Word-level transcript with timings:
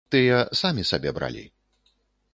Тыя 0.13 0.37
самі 0.61 0.85
сабе 0.93 1.15
бралі. 1.19 1.43